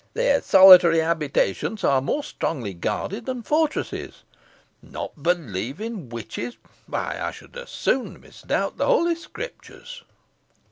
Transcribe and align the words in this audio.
Their 0.15 0.41
solitary 0.41 0.97
habitations 0.97 1.83
are 1.83 2.01
more 2.01 2.23
strongly 2.23 2.73
guarded 2.73 3.27
than 3.27 3.43
fortresses. 3.43 4.23
Not 4.81 5.21
believe 5.21 5.79
in 5.79 6.09
witches! 6.09 6.57
Why 6.87 7.19
I 7.21 7.29
should 7.29 7.55
as 7.55 7.69
soon 7.69 8.19
misdoubt 8.19 8.77
the 8.77 8.87
Holy 8.87 9.13
Scriptures." 9.13 10.03